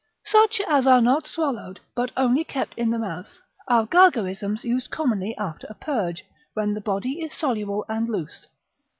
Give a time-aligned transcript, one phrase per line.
[0.25, 5.35] Such as are not swallowed, but only kept in the mouth, are gargarisms used commonly
[5.37, 8.47] after a purge, when the body is soluble and loose.